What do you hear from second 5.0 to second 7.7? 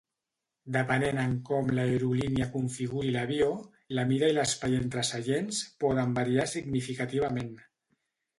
seients poden variar significativament.